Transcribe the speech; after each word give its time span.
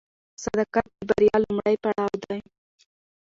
صداقت 0.43 0.85
د 0.97 0.99
بریا 1.09 1.35
لومړی 1.43 1.75
پړاو 1.83 2.13
دی. 2.23 2.39